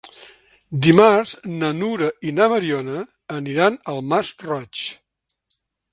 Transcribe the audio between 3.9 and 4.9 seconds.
al Masroig.